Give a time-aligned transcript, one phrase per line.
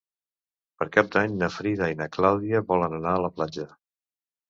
[0.79, 3.73] Per Cap d'Any na Frida i na Clàudia volen anar a la platja.